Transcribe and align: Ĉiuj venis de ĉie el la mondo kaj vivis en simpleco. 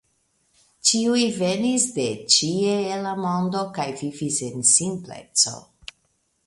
Ĉiuj 0.89 1.25
venis 1.41 1.85
de 1.97 2.05
ĉie 2.37 2.73
el 2.95 3.07
la 3.09 3.13
mondo 3.27 3.63
kaj 3.77 3.87
vivis 4.03 4.43
en 4.51 4.69
simpleco. 4.75 5.59